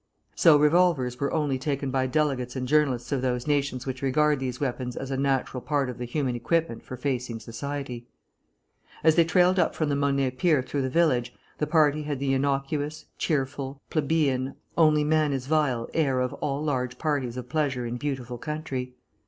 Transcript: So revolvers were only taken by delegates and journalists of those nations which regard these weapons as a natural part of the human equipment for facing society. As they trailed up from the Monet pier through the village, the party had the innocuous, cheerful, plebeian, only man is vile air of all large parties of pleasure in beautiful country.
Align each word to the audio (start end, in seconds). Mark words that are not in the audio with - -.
So 0.33 0.57
revolvers 0.57 1.19
were 1.19 1.31
only 1.31 1.59
taken 1.59 1.91
by 1.91 2.07
delegates 2.07 2.55
and 2.55 2.67
journalists 2.67 3.11
of 3.11 3.21
those 3.21 3.45
nations 3.45 3.85
which 3.85 4.01
regard 4.01 4.39
these 4.39 4.59
weapons 4.59 4.95
as 4.95 5.11
a 5.11 5.15
natural 5.15 5.61
part 5.61 5.91
of 5.91 5.99
the 5.99 6.05
human 6.05 6.35
equipment 6.35 6.81
for 6.81 6.97
facing 6.97 7.39
society. 7.39 8.07
As 9.03 9.13
they 9.13 9.23
trailed 9.23 9.59
up 9.59 9.75
from 9.75 9.89
the 9.89 9.95
Monet 9.95 10.31
pier 10.31 10.63
through 10.63 10.81
the 10.81 10.89
village, 10.89 11.35
the 11.59 11.67
party 11.67 12.01
had 12.01 12.17
the 12.17 12.33
innocuous, 12.33 13.05
cheerful, 13.19 13.79
plebeian, 13.91 14.55
only 14.75 15.03
man 15.03 15.33
is 15.33 15.45
vile 15.45 15.87
air 15.93 16.19
of 16.19 16.33
all 16.33 16.63
large 16.63 16.97
parties 16.97 17.37
of 17.37 17.47
pleasure 17.47 17.85
in 17.85 17.97
beautiful 17.97 18.39
country. 18.39 18.95